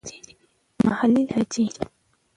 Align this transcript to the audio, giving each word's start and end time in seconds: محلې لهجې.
محلې 0.85 1.23
لهجې. 1.31 1.65